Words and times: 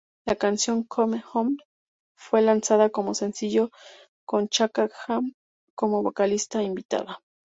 La 0.25 0.35
canción 0.35 0.81
"Come 0.81 1.23
On" 1.35 1.57
fue 2.15 2.41
lanzada 2.41 2.89
como 2.89 3.13
sencillo, 3.13 3.69
con 4.25 4.49
Chaka 4.49 4.89
Khan 4.89 5.35
como 5.75 6.01
vocalista 6.01 6.63
invitada. 6.63 7.19